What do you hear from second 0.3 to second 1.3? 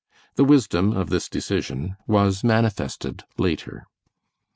The wisdom of this